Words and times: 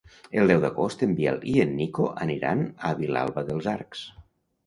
El 0.43 0.51
deu 0.51 0.61
d'agost 0.61 1.03
en 1.07 1.11
Biel 1.19 1.37
i 1.49 1.53
en 1.65 1.75
Nico 1.81 2.07
aniran 2.25 2.63
a 2.89 2.93
Vilalba 3.01 3.47
dels 3.51 3.67
Arcs. 3.77 4.05